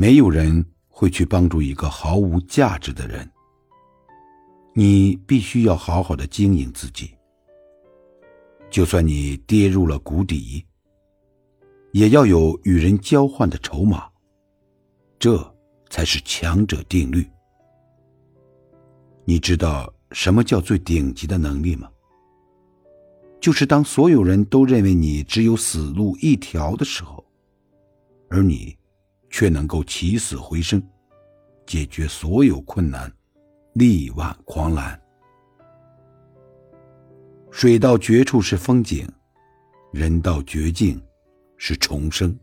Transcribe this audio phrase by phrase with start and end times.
[0.00, 3.30] 没有人会去帮助一个毫无价值的人。
[4.72, 7.10] 你必须要好好的经营自己。
[8.70, 10.64] 就算你跌入了谷底，
[11.92, 14.08] 也要有与人交换的筹码。
[15.18, 15.36] 这
[15.90, 17.22] 才是强者定律。
[19.26, 21.90] 你知道什么叫最顶级的能力吗？
[23.38, 27.22] 就是当所有人都认为你只有死路一条的时候，
[28.30, 28.74] 而你
[29.40, 30.82] 却能够起死回生，
[31.64, 33.10] 解决所有困难，
[33.72, 35.00] 力挽狂澜。
[37.50, 39.10] 水到绝处是风景，
[39.94, 41.02] 人到绝境
[41.56, 42.38] 是重生。